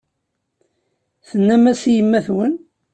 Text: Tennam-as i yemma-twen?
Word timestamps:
Tennam-as 1.27 1.81
i 1.91 1.91
yemma-twen? 1.97 2.53